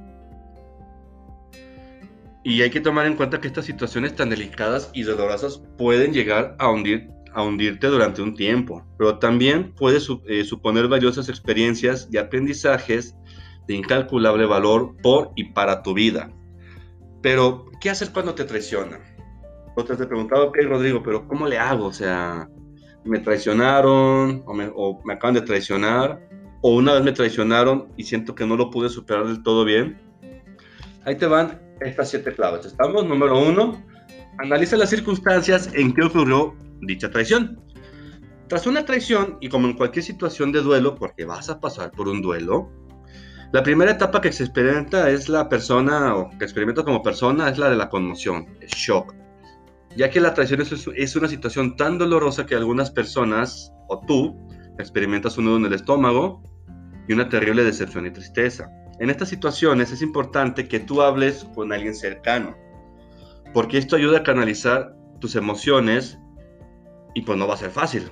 Y 2.43 2.63
hay 2.63 2.71
que 2.71 2.81
tomar 2.81 3.07
en 3.07 3.17
cuenta 3.17 3.41
que 3.41 3.49
estas 3.49 3.67
situaciones 3.67 4.17
tan 4.17 4.31
delicadas 4.31 4.91
y 4.95 5.03
dolorosas 5.03 5.63
pueden 5.77 6.13
llegar 6.13 6.57
a, 6.59 6.71
hundir, 6.71 7.11
a 7.35 7.43
hundirte 7.43 7.87
durante 7.87 8.23
un 8.23 8.35
tiempo, 8.35 8.87
pero 8.97 9.19
también 9.19 9.75
puede 9.75 9.99
eh, 10.27 10.45
suponer 10.45 10.89
valiosas 10.89 11.29
experiencias 11.29 12.09
y 12.11 12.17
aprendizajes 12.17 13.15
de 13.69 13.75
incalculable 13.75 14.47
valor 14.47 14.97
por 15.03 15.33
y 15.37 15.53
para 15.53 15.83
tu 15.83 15.93
vida. 15.93 16.33
Pero, 17.23 17.67
¿qué 17.83 17.91
hacer 17.91 18.11
cuando 18.11 18.35
te 18.35 18.45
traicionan? 18.45 19.01
Otras 19.81 19.99
te 19.99 20.07
preguntado, 20.07 20.49
ok, 20.49 20.59
Rodrigo, 20.65 21.03
pero 21.03 21.27
¿cómo 21.27 21.47
le 21.47 21.59
hago? 21.59 21.87
O 21.87 21.93
sea, 21.93 22.49
me 23.05 23.19
traicionaron 23.19 24.43
o 24.47 24.55
me, 24.55 24.71
o 24.75 25.01
me 25.05 25.15
acaban 25.15 25.35
de 25.35 25.43
traicionar, 25.43 26.21
o 26.61 26.77
una 26.77 26.95
vez 26.95 27.03
me 27.03 27.13
traicionaron 27.13 27.89
y 27.97 28.05
siento 28.05 28.35
que 28.35 28.47
no 28.47 28.57
lo 28.57 28.71
pude 28.71 28.89
superar 28.89 29.27
del 29.27 29.43
todo 29.43 29.65
bien. 29.65 29.99
Ahí 31.05 31.17
te 31.17 31.27
van 31.27 31.61
estas 31.81 32.11
siete 32.11 32.35
claves. 32.35 32.67
Estamos, 32.67 33.07
número 33.07 33.39
uno, 33.39 33.83
analiza 34.39 34.77
las 34.77 34.91
circunstancias 34.91 35.71
en 35.75 35.95
que 35.95 36.05
ocurrió 36.05 36.55
dicha 36.83 37.11
traición. 37.11 37.59
Tras 38.49 38.67
una 38.67 38.85
traición, 38.85 39.39
y 39.41 39.49
como 39.49 39.69
en 39.69 39.75
cualquier 39.75 40.05
situación 40.05 40.53
de 40.53 40.61
duelo, 40.61 40.95
porque 40.95 41.25
vas 41.25 41.49
a 41.49 41.61
pasar 41.61 41.91
por 41.93 42.09
un 42.09 42.21
duelo, 42.21 42.71
la 43.53 43.63
primera 43.63 43.93
etapa 43.93 44.21
que 44.21 44.33
se 44.33 44.45
experimenta 44.45 45.09
es 45.09 45.29
la 45.29 45.49
persona, 45.49 46.15
o 46.17 46.31
que 46.39 46.45
experimenta 46.45 46.85
como 46.85 47.03
persona, 47.03 47.49
es 47.49 47.59
la 47.59 47.71
de 47.71 47.77
la 47.77 47.89
conmoción, 47.89 48.47
el 48.61 48.69
shock. 48.69 49.15
Ya 49.97 50.11
que 50.11 50.21
la 50.21 50.35
traición 50.35 50.61
es, 50.61 51.17
una 51.17 51.29
situación 51.29 51.77
tan 51.77 51.99
dolorosa 51.99 52.47
que 52.47 52.55
algunas 52.55 52.91
personas, 52.91 53.73
o 53.89 54.01
tú, 54.07 54.37
experimentas 54.79 55.37
un 55.37 55.47
nudo 55.47 55.57
en 55.57 55.67
el 55.67 55.73
estómago 55.75 56.43
y 57.09 57.13
una 57.13 57.29
terrible 57.29 57.65
decepción 57.65 58.07
y 58.07 58.11
tristeza. 58.11 58.71
En 59.01 59.11
estas 59.11 59.29
situaciones 59.29 59.93
es 59.93 60.03
importante 60.03 60.69
que 60.69 60.81
tú 60.81 61.03
hables 61.03 61.45
con 61.55 61.73
alguien 61.73 61.95
cercano, 61.95 62.57
porque 63.53 63.79
esto 63.79 63.97
ayuda 63.97 64.19
a 64.19 64.23
canalizar 64.23 64.95
tus 65.21 65.37
emociones 65.37 66.19
y 67.15 67.23
pues 67.23 67.37
no 67.39 67.49
va 67.49 67.55
a 67.55 67.59
ser 67.59 67.71
fácil. 67.71 68.11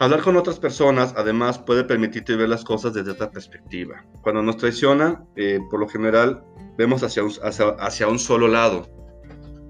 Hablar 0.00 0.22
con 0.22 0.36
otras 0.36 0.60
personas 0.60 1.12
además 1.16 1.58
puede 1.58 1.82
permitirte 1.82 2.36
ver 2.36 2.48
las 2.48 2.62
cosas 2.62 2.94
desde 2.94 3.10
otra 3.10 3.30
perspectiva. 3.30 4.04
Cuando 4.22 4.42
nos 4.42 4.56
traiciona, 4.56 5.24
eh, 5.34 5.58
por 5.70 5.80
lo 5.80 5.88
general 5.88 6.44
vemos 6.76 7.02
hacia 7.02 7.24
un, 7.24 7.32
hacia, 7.80 8.06
un 8.06 8.18
solo 8.20 8.46
lado. 8.46 8.88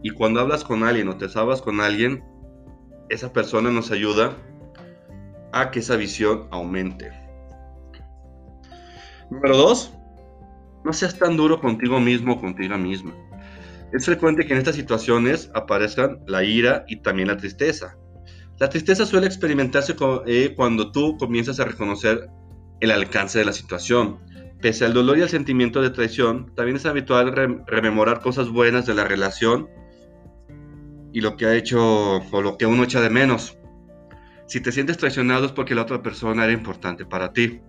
Y 0.03 0.11
cuando 0.11 0.41
hablas 0.41 0.65
con 0.65 0.85
alguien 0.85 1.09
o 1.09 1.17
te 1.17 1.29
sabas 1.29 1.61
con 1.61 1.81
alguien, 1.81 2.23
esa 3.09 3.33
persona 3.33 3.71
nos 3.71 3.91
ayuda 3.91 4.37
a 5.53 5.71
que 5.71 5.81
esa 5.81 5.97
visión 5.97 6.47
aumente. 6.51 7.11
Número 9.31 9.57
dos, 9.57 9.93
no 10.85 10.93
seas 10.93 11.19
tan 11.19 11.37
duro 11.37 11.61
contigo 11.61 12.01
mismo 12.01 12.35
o 12.35 12.41
contigo 12.41 12.77
misma. 12.79 13.15
Es 13.93 14.05
frecuente 14.05 14.47
que 14.47 14.53
en 14.53 14.59
estas 14.59 14.77
situaciones 14.77 15.51
aparezcan 15.55 16.21
la 16.27 16.45
ira 16.45 16.85
y 16.87 16.97
también 16.97 17.29
la 17.29 17.37
tristeza. 17.37 17.97
La 18.59 18.69
tristeza 18.69 19.07
suele 19.07 19.27
experimentarse 19.27 19.95
eh, 20.27 20.55
cuando 20.57 20.93
tú 20.93 21.17
comienzas 21.17 21.59
a 21.61 21.65
reconocer 21.65 22.29
el 22.81 22.91
alcance 22.91 23.39
de 23.39 23.45
la 23.45 23.53
situación. 23.53 24.19
Pese 24.61 24.85
al 24.85 24.93
dolor 24.93 25.19
y 25.19 25.23
al 25.23 25.29
sentimiento 25.29 25.81
de 25.81 25.91
traición, 25.91 26.53
también 26.55 26.77
es 26.77 26.87
habitual 26.87 27.33
rememorar 27.67 28.21
cosas 28.21 28.49
buenas 28.49 28.87
de 28.87 28.95
la 28.95 29.05
relación 29.05 29.69
y 31.13 31.21
lo 31.21 31.37
que 31.37 31.47
ha 31.47 31.55
hecho 31.55 32.17
o 32.17 32.43
lo 32.43 32.57
que 32.57 32.67
uno 32.67 32.85
echa 32.85 33.01
de 33.01 33.11
menos. 33.11 33.59
Si 34.47 34.61
te 34.61 34.73
sientes 34.73 34.97
traicionado 34.97 35.47
es 35.47 35.53
porque 35.53 35.75
la 35.75 35.83
otra 35.83 36.03
persona 36.03 36.45
era 36.45 36.53
importante 36.53 37.05
para 37.05 37.33
ti. 37.33 37.61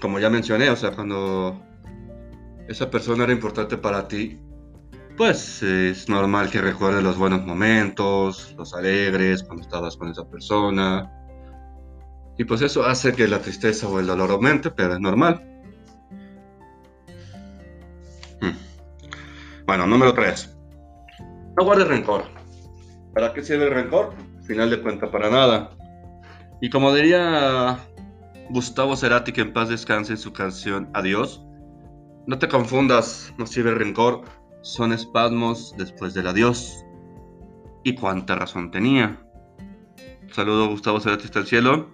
Como 0.00 0.18
ya 0.18 0.28
mencioné, 0.28 0.68
o 0.70 0.76
sea, 0.76 0.90
cuando 0.92 1.62
esa 2.68 2.90
persona 2.90 3.24
era 3.24 3.32
importante 3.32 3.78
para 3.78 4.06
ti, 4.06 4.38
pues 5.16 5.62
es 5.62 6.08
normal 6.08 6.50
que 6.50 6.60
recuerdes 6.60 7.02
los 7.02 7.16
buenos 7.16 7.44
momentos, 7.46 8.54
los 8.58 8.74
alegres, 8.74 9.42
cuando 9.42 9.62
estabas 9.62 9.96
con 9.96 10.10
esa 10.10 10.28
persona. 10.28 11.10
Y 12.36 12.44
pues 12.44 12.62
eso 12.62 12.84
hace 12.84 13.12
que 13.12 13.28
la 13.28 13.38
tristeza 13.38 13.88
o 13.88 14.00
el 14.00 14.06
dolor 14.06 14.30
aumente, 14.30 14.70
pero 14.70 14.94
es 14.94 15.00
normal. 15.00 15.53
Hmm. 18.40 18.56
Bueno, 19.66 19.86
número 19.86 20.12
3. 20.12 20.56
No 21.56 21.64
guardes 21.64 21.88
rencor. 21.88 22.24
¿Para 23.14 23.32
qué 23.32 23.42
sirve 23.42 23.64
el 23.64 23.74
rencor? 23.74 24.12
Final 24.42 24.70
de 24.70 24.82
cuenta, 24.82 25.10
para 25.10 25.30
nada. 25.30 25.70
Y 26.60 26.68
como 26.68 26.94
diría 26.94 27.78
Gustavo 28.50 28.96
Cerati, 28.96 29.32
que 29.32 29.42
en 29.42 29.52
paz 29.52 29.68
descanse 29.68 30.12
en 30.12 30.18
su 30.18 30.32
canción 30.32 30.90
Adiós, 30.94 31.44
no 32.26 32.38
te 32.38 32.48
confundas, 32.48 33.32
no 33.38 33.46
sirve 33.46 33.74
rencor, 33.74 34.22
son 34.62 34.92
espasmos 34.92 35.74
después 35.76 36.14
del 36.14 36.26
adiós. 36.26 36.84
Y 37.84 37.94
cuánta 37.94 38.34
razón 38.34 38.70
tenía. 38.70 39.20
Saludo 40.32 40.68
Gustavo 40.68 41.00
Cerati 41.00 41.24
hasta 41.24 41.40
el 41.40 41.46
cielo. 41.46 41.90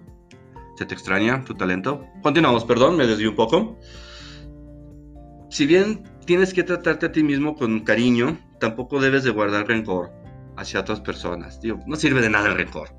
Se 0.77 0.85
te 0.85 0.93
extraña 0.93 1.43
tu 1.43 1.53
talento. 1.53 2.05
Continuamos, 2.23 2.63
perdón, 2.65 2.95
me 2.95 3.05
desvío 3.05 3.31
un 3.31 3.35
poco. 3.35 3.77
Si 5.49 5.65
bien 5.65 6.03
tienes 6.25 6.53
que 6.53 6.63
tratarte 6.63 7.07
a 7.07 7.11
ti 7.11 7.23
mismo 7.23 7.55
con 7.55 7.81
cariño, 7.81 8.37
tampoco 8.59 8.99
debes 8.99 9.23
de 9.23 9.31
guardar 9.31 9.67
rencor 9.67 10.11
hacia 10.57 10.79
otras 10.79 10.99
personas. 10.99 11.59
no 11.85 11.95
sirve 11.95 12.21
de 12.21 12.29
nada 12.29 12.49
el 12.49 12.55
rencor. 12.55 12.89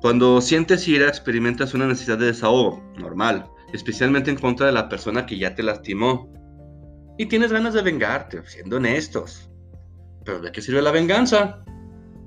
Cuando 0.00 0.40
sientes 0.40 0.86
ira, 0.86 1.08
experimentas 1.08 1.74
una 1.74 1.86
necesidad 1.86 2.18
de 2.18 2.26
desahogo, 2.26 2.82
normal, 2.98 3.46
especialmente 3.72 4.30
en 4.30 4.36
contra 4.36 4.66
de 4.66 4.72
la 4.72 4.88
persona 4.88 5.26
que 5.26 5.38
ya 5.38 5.54
te 5.54 5.62
lastimó. 5.62 6.30
Y 7.18 7.26
tienes 7.26 7.50
ganas 7.50 7.74
de 7.74 7.82
vengarte, 7.82 8.42
siendo 8.46 8.76
honestos. 8.76 9.50
Pero 10.24 10.40
¿de 10.40 10.52
qué 10.52 10.60
sirve 10.60 10.82
la 10.82 10.90
venganza? 10.90 11.64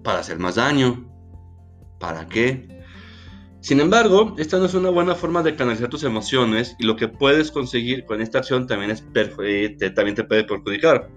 Para 0.04 0.20
hacer 0.20 0.40
más 0.40 0.56
daño. 0.56 1.08
¿Para 2.00 2.28
qué? 2.28 2.79
Sin 3.62 3.82
embargo, 3.82 4.36
esta 4.38 4.58
no 4.58 4.66
es 4.66 4.74
una 4.74 4.90
buena 4.90 5.16
forma 5.16 5.44
de 5.44 5.56
canalizar 5.56 5.90
tus 5.90 6.04
emociones 6.04 6.76
y 6.80 6.86
lo 6.86 6.96
que 6.96 7.10
puedes 7.10 7.52
conseguir 7.52 8.06
con 8.06 8.22
esta 8.22 8.40
acción 8.40 8.68
también, 8.68 8.92
es 8.92 9.04
eh, 9.44 9.76
también 9.94 10.16
te 10.16 10.24
puede 10.24 10.46
perjudicar. 10.46 11.10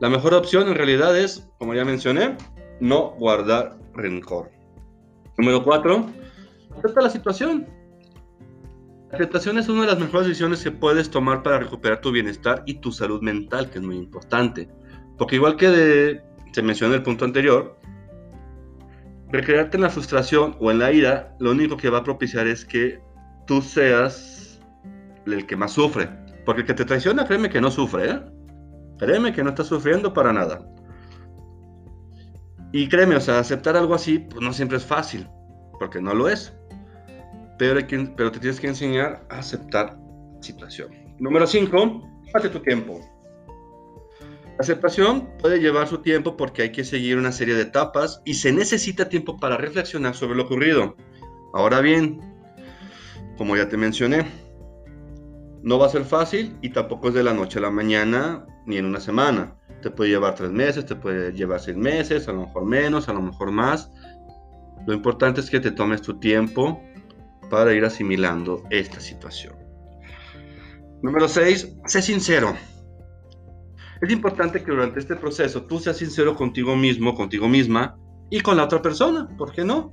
La 0.00 0.10
mejor 0.10 0.34
opción 0.34 0.66
en 0.66 0.74
realidad 0.74 1.16
es, 1.16 1.48
como 1.58 1.74
ya 1.74 1.84
mencioné, 1.84 2.36
no 2.80 3.10
guardar 3.12 3.78
rencor. 3.94 4.50
Número 5.38 5.62
cuatro, 5.62 6.06
acepta 6.76 7.02
la 7.02 7.10
situación. 7.10 7.68
La 9.10 9.18
aceptación 9.18 9.56
es 9.58 9.68
una 9.68 9.82
de 9.82 9.86
las 9.86 10.00
mejores 10.00 10.26
decisiones 10.26 10.64
que 10.64 10.72
puedes 10.72 11.08
tomar 11.08 11.44
para 11.44 11.60
recuperar 11.60 12.00
tu 12.00 12.10
bienestar 12.10 12.64
y 12.66 12.74
tu 12.74 12.90
salud 12.90 13.22
mental, 13.22 13.70
que 13.70 13.78
es 13.78 13.84
muy 13.84 13.96
importante. 13.96 14.68
Porque 15.16 15.36
igual 15.36 15.56
que 15.56 16.20
se 16.52 16.62
mencionó 16.62 16.94
en 16.94 16.98
el 16.98 17.04
punto 17.04 17.24
anterior, 17.24 17.78
recrearte 19.34 19.76
en 19.76 19.82
la 19.82 19.90
frustración 19.90 20.56
o 20.60 20.70
en 20.70 20.78
la 20.78 20.92
ira, 20.92 21.34
lo 21.40 21.50
único 21.50 21.76
que 21.76 21.90
va 21.90 21.98
a 21.98 22.04
propiciar 22.04 22.46
es 22.46 22.64
que 22.64 23.00
tú 23.46 23.60
seas 23.60 24.60
el 25.26 25.46
que 25.46 25.56
más 25.56 25.72
sufre. 25.72 26.08
Porque 26.44 26.60
el 26.62 26.66
que 26.66 26.74
te 26.74 26.84
traiciona, 26.84 27.26
créeme 27.26 27.50
que 27.50 27.60
no 27.60 27.70
sufre, 27.70 28.10
¿eh? 28.10 28.20
Créeme 28.98 29.32
que 29.32 29.42
no 29.42 29.50
está 29.50 29.64
sufriendo 29.64 30.12
para 30.12 30.32
nada. 30.32 30.64
Y 32.72 32.88
créeme, 32.88 33.16
o 33.16 33.20
sea, 33.20 33.38
aceptar 33.38 33.76
algo 33.76 33.94
así, 33.94 34.18
pues 34.18 34.40
no 34.40 34.52
siempre 34.52 34.76
es 34.76 34.84
fácil, 34.84 35.28
porque 35.78 36.00
no 36.00 36.14
lo 36.14 36.28
es. 36.28 36.52
Pero, 37.58 37.80
pero 38.16 38.32
te 38.32 38.40
tienes 38.40 38.60
que 38.60 38.68
enseñar 38.68 39.24
a 39.30 39.38
aceptar 39.38 39.96
situación. 40.40 40.90
Número 41.18 41.46
5, 41.46 42.02
date 42.32 42.48
tu 42.48 42.60
tiempo. 42.60 43.00
La 44.56 44.62
aceptación 44.62 45.28
puede 45.38 45.58
llevar 45.58 45.88
su 45.88 45.98
tiempo 45.98 46.36
porque 46.36 46.62
hay 46.62 46.72
que 46.72 46.84
seguir 46.84 47.18
una 47.18 47.32
serie 47.32 47.54
de 47.54 47.62
etapas 47.62 48.22
y 48.24 48.34
se 48.34 48.52
necesita 48.52 49.08
tiempo 49.08 49.36
para 49.38 49.56
reflexionar 49.56 50.14
sobre 50.14 50.36
lo 50.36 50.44
ocurrido. 50.44 50.96
Ahora 51.52 51.80
bien, 51.80 52.20
como 53.36 53.56
ya 53.56 53.68
te 53.68 53.76
mencioné, 53.76 54.26
no 55.62 55.78
va 55.78 55.86
a 55.86 55.88
ser 55.88 56.04
fácil 56.04 56.56
y 56.62 56.70
tampoco 56.70 57.08
es 57.08 57.14
de 57.14 57.24
la 57.24 57.34
noche 57.34 57.58
a 57.58 57.62
la 57.62 57.70
mañana 57.70 58.46
ni 58.64 58.76
en 58.76 58.84
una 58.84 59.00
semana. 59.00 59.56
Te 59.82 59.90
puede 59.90 60.10
llevar 60.10 60.36
tres 60.36 60.50
meses, 60.50 60.86
te 60.86 60.94
puede 60.94 61.32
llevar 61.32 61.58
seis 61.60 61.76
meses, 61.76 62.28
a 62.28 62.32
lo 62.32 62.42
mejor 62.42 62.64
menos, 62.64 63.08
a 63.08 63.12
lo 63.12 63.22
mejor 63.22 63.50
más. 63.50 63.90
Lo 64.86 64.94
importante 64.94 65.40
es 65.40 65.50
que 65.50 65.58
te 65.58 65.72
tomes 65.72 66.00
tu 66.00 66.20
tiempo 66.20 66.80
para 67.50 67.74
ir 67.74 67.84
asimilando 67.84 68.62
esta 68.70 69.00
situación. 69.00 69.54
Número 71.02 71.28
6. 71.28 71.76
Sé 71.86 72.02
sincero. 72.02 72.54
Es 74.00 74.10
importante 74.10 74.62
que 74.62 74.70
durante 74.70 75.00
este 75.00 75.16
proceso 75.16 75.62
tú 75.62 75.78
seas 75.78 75.96
sincero 75.96 76.34
contigo 76.34 76.76
mismo, 76.76 77.14
contigo 77.14 77.48
misma 77.48 77.96
y 78.30 78.40
con 78.40 78.56
la 78.56 78.64
otra 78.64 78.82
persona, 78.82 79.28
¿por 79.36 79.52
qué 79.52 79.64
no? 79.64 79.90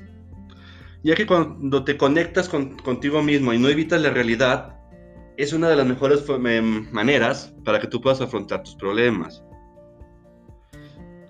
Ya 1.03 1.15
que 1.15 1.25
cuando 1.25 1.83
te 1.83 1.97
conectas 1.97 2.49
con, 2.49 2.77
contigo 2.77 3.21
mismo 3.21 3.53
y 3.53 3.59
no 3.59 3.69
evitas 3.69 4.01
la 4.01 4.11
realidad, 4.11 4.75
es 5.37 5.53
una 5.53 5.69
de 5.69 5.75
las 5.75 5.85
mejores 5.85 6.23
maneras 6.91 7.53
para 7.63 7.79
que 7.79 7.87
tú 7.87 8.01
puedas 8.01 8.21
afrontar 8.21 8.63
tus 8.63 8.75
problemas. 8.75 9.43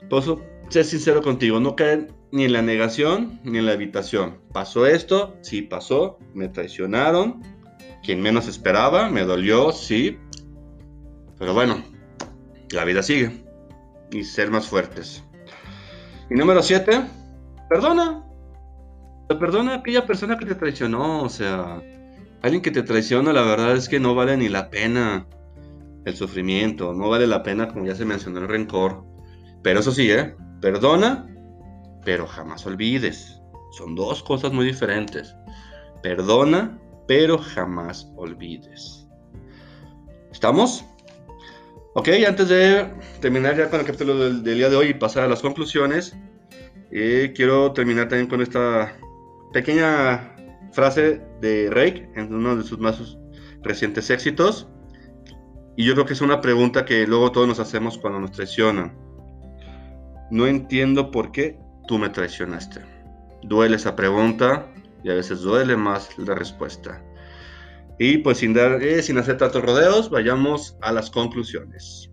Por 0.10 0.22
eso, 0.22 0.42
sé 0.70 0.84
sincero 0.84 1.22
contigo, 1.22 1.60
no 1.60 1.76
caer 1.76 2.10
ni 2.32 2.46
en 2.46 2.54
la 2.54 2.62
negación 2.62 3.40
ni 3.44 3.60
en 3.60 3.66
la 3.66 3.74
evitación. 3.74 4.40
¿Pasó 4.52 4.86
esto? 4.86 5.36
Sí, 5.42 5.62
pasó. 5.62 6.18
Me 6.34 6.50
traicionaron. 6.50 7.42
Quien 8.04 8.22
menos 8.22 8.48
esperaba, 8.48 9.10
me 9.10 9.24
dolió, 9.24 9.72
sí. 9.72 10.18
Pero 11.38 11.54
bueno, 11.54 11.84
la 12.76 12.86
vida 12.86 13.04
sigue. 13.04 13.44
Y 14.12 14.24
ser 14.24 14.52
más 14.52 14.68
fuertes. 14.68 15.24
Y 16.30 16.36
número 16.36 16.62
7, 16.62 17.02
perdona. 17.70 18.26
Perdona 19.28 19.74
a 19.74 19.76
aquella 19.78 20.06
persona 20.06 20.38
que 20.38 20.46
te 20.46 20.56
traicionó. 20.56 21.24
O 21.24 21.30
sea, 21.30 21.82
alguien 22.42 22.62
que 22.62 22.72
te 22.72 22.84
traiciona, 22.84 23.32
la 23.32 23.44
verdad 23.44 23.76
es 23.76 23.88
que 23.88 24.00
no 24.00 24.16
vale 24.16 24.36
ni 24.38 24.50
la 24.50 24.70
pena 24.70 25.28
el 26.06 26.16
sufrimiento. 26.16 26.94
No 26.94 27.10
vale 27.10 27.28
la 27.28 27.44
pena, 27.44 27.68
como 27.68 27.86
ya 27.86 27.96
se 27.96 28.06
mencionó, 28.06 28.40
el 28.40 28.48
rencor. 28.48 29.06
Pero 29.64 29.80
eso 29.80 29.92
sí, 29.92 30.12
¿eh? 30.12 30.36
Perdona, 30.60 31.28
pero 32.04 32.28
jamás 32.28 32.66
olvides. 32.66 33.42
Son 33.72 33.96
dos 33.96 34.22
cosas 34.24 34.52
muy 34.52 34.66
diferentes. 34.66 35.36
Perdona, 36.04 36.80
pero 37.08 37.38
jamás 37.38 38.12
olvides. 38.16 39.08
¿Estamos? 40.32 40.86
Ok, 41.94 42.08
antes 42.26 42.48
de 42.48 42.90
terminar 43.20 43.58
ya 43.58 43.70
con 43.70 43.82
el 43.82 43.86
capítulo 43.86 44.18
del, 44.18 44.44
día 44.44 44.70
de 44.70 44.78
hoy 44.78 44.88
y 44.88 44.94
pasar 44.94 45.26
a 45.26 45.28
las 45.28 45.42
conclusiones, 45.42 46.16
eh, 46.90 47.34
quiero 47.36 47.74
terminar 47.74 48.08
también 48.08 48.30
con 48.30 48.42
esta 48.42 48.98
pequeña 49.52 50.34
frase 50.72 51.22
de 51.42 51.70
Rake 51.70 52.10
en 52.16 52.34
uno 52.34 52.56
de 52.56 52.64
sus 52.64 52.80
más 52.80 53.18
recientes 53.62 54.10
éxitos. 54.10 54.70
Y 55.76 55.84
yo 55.84 55.94
creo 55.94 56.06
que 56.06 56.14
es 56.14 56.22
una 56.22 56.40
pregunta 56.40 56.86
que 56.86 57.06
luego 57.06 57.34
todos 57.34 57.50
nos 57.50 57.60
hacemos 57.60 57.98
cuando 57.98 58.22
nos 58.22 58.32
traicionan. 58.32 58.98
No 60.32 60.48
entiendo 60.48 61.12
por 61.12 61.34
qué 61.34 61.60
tú 61.90 61.98
me 61.98 62.08
traicionaste. 62.08 62.80
Duele 63.44 63.76
esa 63.76 63.98
pregunta 63.98 64.66
y 65.04 65.10
a 65.10 65.14
veces 65.14 65.42
duele 65.42 65.76
más 65.76 66.18
la 66.18 66.36
respuesta. 66.36 67.04
Y 68.04 68.18
pues 68.18 68.40
sin, 68.40 68.52
dar, 68.52 68.82
eh, 68.82 69.04
sin 69.04 69.20
hacer 69.20 69.38
tantos 69.38 69.62
rodeos, 69.62 70.10
vayamos 70.10 70.76
a 70.82 70.92
las 70.92 71.12
conclusiones. 71.12 72.10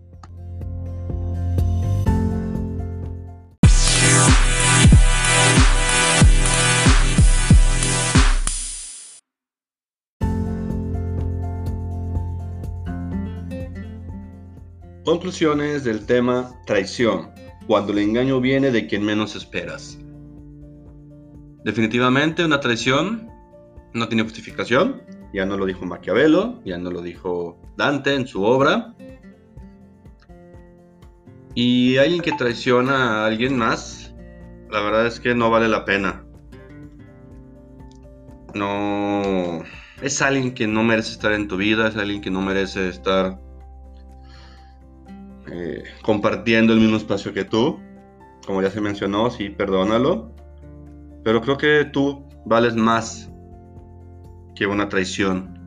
Conclusiones 15.03 15.83
del 15.85 16.05
tema 16.05 16.51
traición, 16.67 17.31
cuando 17.65 17.93
el 17.93 17.97
engaño 17.97 18.39
viene 18.39 18.69
de 18.69 18.85
quien 18.85 19.03
menos 19.03 19.35
esperas. 19.35 19.97
Definitivamente 21.65 22.45
una 22.45 22.59
traición 22.59 23.27
no 23.95 24.07
tiene 24.07 24.21
justificación, 24.21 25.01
ya 25.33 25.45
no 25.45 25.57
lo 25.57 25.65
dijo 25.65 25.85
Maquiavelo, 25.85 26.61
ya 26.65 26.77
no 26.77 26.91
lo 26.91 27.01
dijo 27.01 27.59
Dante 27.77 28.15
en 28.15 28.27
su 28.27 28.43
obra. 28.43 28.95
Y 31.55 31.97
alguien 31.97 32.21
que 32.21 32.31
traiciona 32.31 33.23
a 33.23 33.25
alguien 33.25 33.57
más, 33.57 34.13
la 34.69 34.81
verdad 34.81 35.07
es 35.07 35.19
que 35.19 35.35
no 35.35 35.49
vale 35.49 35.67
la 35.67 35.85
pena. 35.85 36.23
No. 38.53 39.63
Es 40.01 40.21
alguien 40.21 40.53
que 40.53 40.67
no 40.67 40.83
merece 40.83 41.11
estar 41.11 41.33
en 41.33 41.47
tu 41.47 41.57
vida, 41.57 41.89
es 41.89 41.97
alguien 41.97 42.21
que 42.21 42.31
no 42.31 42.41
merece 42.41 42.87
estar 42.87 43.39
eh, 45.51 45.83
compartiendo 46.01 46.73
el 46.73 46.79
mismo 46.79 46.97
espacio 46.97 47.33
que 47.33 47.43
tú. 47.43 47.79
Como 48.45 48.61
ya 48.61 48.71
se 48.71 48.81
mencionó, 48.81 49.29
sí, 49.29 49.49
perdónalo. 49.49 50.31
Pero 51.23 51.41
creo 51.41 51.57
que 51.57 51.85
tú 51.91 52.25
vales 52.45 52.75
más 52.75 53.29
que 54.59 54.67
una 54.67 54.89
traición. 54.89 55.57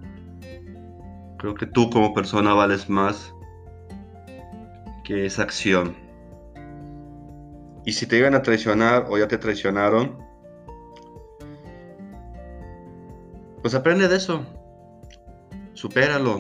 Creo 1.39 1.55
que 1.55 1.65
tú 1.65 1.89
como 1.89 2.13
persona 2.13 2.53
vales 2.53 2.91
más 2.91 3.35
que 5.03 5.25
esa 5.25 5.45
acción. 5.45 5.97
Y 7.87 7.95
si 7.95 8.07
te 8.07 8.19
iban 8.19 8.35
a 8.35 8.43
traicionar 8.43 9.07
o 9.09 9.17
ya 9.17 9.27
te 9.29 9.39
traicionaron, 9.39 10.19
pues 13.63 13.75
aprende 13.75 14.09
de 14.09 14.17
eso. 14.17 14.45
Supéralo. 15.73 16.37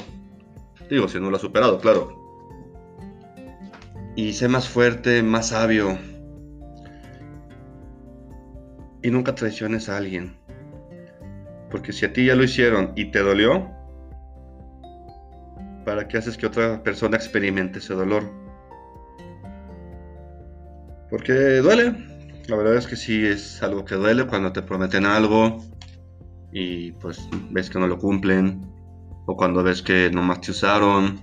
Digo, 0.90 1.08
si 1.08 1.18
no 1.18 1.30
lo 1.30 1.36
has 1.36 1.42
superado, 1.42 1.80
claro. 1.80 2.12
Y 4.14 4.34
sé 4.34 4.46
más 4.48 4.68
fuerte, 4.68 5.22
más 5.22 5.48
sabio. 5.48 5.96
Y 9.02 9.10
nunca 9.10 9.34
traiciones 9.34 9.88
a 9.88 9.96
alguien. 9.96 10.36
Porque 11.72 11.92
si 11.92 12.04
a 12.04 12.12
ti 12.12 12.26
ya 12.26 12.36
lo 12.36 12.44
hicieron 12.44 12.92
y 12.94 13.06
te 13.06 13.20
dolió, 13.20 13.66
¿para 15.86 16.06
qué 16.06 16.18
haces 16.18 16.36
que 16.36 16.46
otra 16.46 16.82
persona 16.82 17.16
experimente 17.16 17.78
ese 17.78 17.94
dolor? 17.94 18.30
Porque 21.10 21.32
duele. 21.32 21.94
La 22.48 22.56
verdad 22.56 22.76
es 22.76 22.86
que 22.86 22.96
sí 22.96 23.24
es 23.24 23.62
algo 23.62 23.84
que 23.84 23.94
duele 23.94 24.26
cuando 24.26 24.52
te 24.52 24.62
prometen 24.62 25.06
algo 25.06 25.58
y 26.52 26.92
pues 26.92 27.26
ves 27.50 27.70
que 27.70 27.78
no 27.78 27.86
lo 27.86 27.98
cumplen. 27.98 28.60
O 29.26 29.36
cuando 29.36 29.62
ves 29.62 29.80
que 29.80 30.10
nomás 30.10 30.42
te 30.42 30.50
usaron 30.50 31.20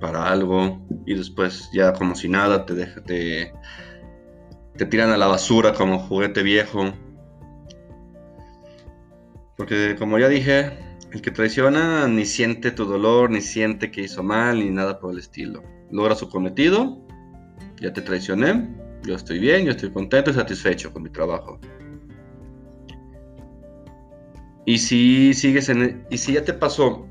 para 0.00 0.28
algo 0.30 0.84
y 1.06 1.14
después 1.14 1.70
ya 1.72 1.92
como 1.92 2.16
si 2.16 2.28
nada 2.28 2.66
te, 2.66 2.74
deja, 2.74 3.02
te, 3.02 3.52
te 4.76 4.86
tiran 4.86 5.10
a 5.10 5.16
la 5.16 5.28
basura 5.28 5.74
como 5.74 6.00
juguete 6.00 6.42
viejo. 6.42 6.92
Porque 9.56 9.96
como 9.98 10.18
ya 10.18 10.28
dije, 10.28 10.78
el 11.12 11.22
que 11.22 11.30
traiciona 11.30 12.06
ni 12.08 12.24
siente 12.24 12.70
tu 12.70 12.84
dolor, 12.84 13.30
ni 13.30 13.40
siente 13.40 13.90
que 13.90 14.02
hizo 14.02 14.22
mal, 14.22 14.58
ni 14.58 14.70
nada 14.70 15.00
por 15.00 15.12
el 15.12 15.18
estilo. 15.18 15.62
Logra 15.90 16.14
su 16.14 16.28
cometido, 16.28 17.00
ya 17.80 17.92
te 17.92 18.02
traicioné, 18.02 18.68
yo 19.02 19.14
estoy 19.14 19.38
bien, 19.38 19.64
yo 19.64 19.70
estoy 19.70 19.90
contento 19.90 20.30
y 20.30 20.34
satisfecho 20.34 20.92
con 20.92 21.04
mi 21.04 21.10
trabajo. 21.10 21.58
Y 24.66 24.78
si 24.78 25.32
sigues 25.32 25.68
en 25.68 25.82
e, 25.82 26.06
y 26.10 26.18
si 26.18 26.32
ya 26.32 26.44
te 26.44 26.52
pasó, 26.52 27.06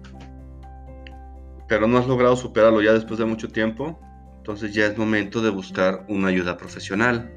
pero 1.67 1.87
no 1.87 1.97
has 1.97 2.07
logrado 2.07 2.35
superarlo 2.35 2.81
ya 2.81 2.93
después 2.93 3.17
de 3.17 3.25
mucho 3.25 3.47
tiempo, 3.47 3.97
entonces 4.37 4.73
ya 4.73 4.85
es 4.85 4.97
momento 4.97 5.41
de 5.41 5.49
buscar 5.49 6.05
una 6.09 6.27
ayuda 6.27 6.57
profesional 6.57 7.31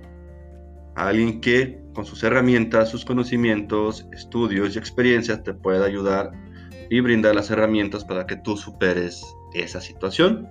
alguien 1.06 1.40
que 1.40 1.80
con 1.98 2.06
sus 2.06 2.22
herramientas, 2.22 2.90
sus 2.90 3.04
conocimientos, 3.04 4.06
estudios 4.12 4.76
y 4.76 4.78
experiencias 4.78 5.42
te 5.42 5.52
pueda 5.52 5.84
ayudar 5.84 6.30
y 6.90 7.00
brindar 7.00 7.34
las 7.34 7.50
herramientas 7.50 8.04
para 8.04 8.24
que 8.24 8.36
tú 8.36 8.56
superes 8.56 9.20
esa 9.52 9.80
situación. 9.80 10.48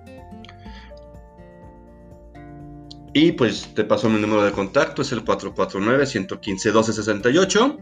Y 3.14 3.32
pues 3.32 3.74
te 3.74 3.82
paso 3.82 4.10
mi 4.10 4.20
número 4.20 4.44
de 4.44 4.52
contacto, 4.52 5.00
es 5.00 5.10
el 5.12 5.24
449-115-1268, 5.24 7.78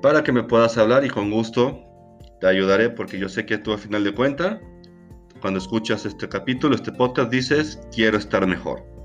para 0.00 0.22
que 0.22 0.30
me 0.30 0.44
puedas 0.44 0.78
hablar 0.78 1.04
y 1.04 1.08
con 1.08 1.32
gusto 1.32 1.80
te 2.40 2.46
ayudaré 2.46 2.90
porque 2.90 3.18
yo 3.18 3.28
sé 3.28 3.46
que 3.46 3.58
tú 3.58 3.72
al 3.72 3.80
final 3.80 4.04
de 4.04 4.14
cuentas, 4.14 4.60
cuando 5.40 5.58
escuchas 5.58 6.06
este 6.06 6.28
capítulo, 6.28 6.76
este 6.76 6.92
podcast, 6.92 7.32
dices, 7.32 7.80
quiero 7.90 8.16
estar 8.16 8.46
mejor. 8.46 8.95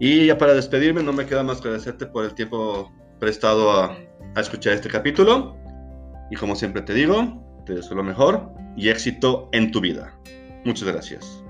Y 0.00 0.26
ya 0.26 0.38
para 0.38 0.54
despedirme, 0.54 1.02
no 1.02 1.12
me 1.12 1.26
queda 1.26 1.42
más 1.42 1.60
que 1.60 1.68
agradecerte 1.68 2.06
por 2.06 2.24
el 2.24 2.34
tiempo 2.34 2.92
prestado 3.18 3.72
a, 3.72 3.96
a 4.34 4.40
escuchar 4.40 4.74
este 4.74 4.88
capítulo. 4.88 5.56
Y 6.30 6.36
como 6.36 6.54
siempre 6.54 6.82
te 6.82 6.94
digo, 6.94 7.42
te 7.66 7.74
deseo 7.74 7.96
lo 7.96 8.04
mejor 8.04 8.52
y 8.76 8.88
éxito 8.88 9.48
en 9.52 9.72
tu 9.72 9.80
vida. 9.80 10.14
Muchas 10.64 10.88
gracias. 10.88 11.42